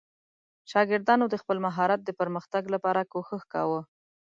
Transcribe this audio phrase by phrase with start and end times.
[0.71, 3.81] شاګردانو د خپل مهارت د پرمختګ لپاره کوښښ کاوه.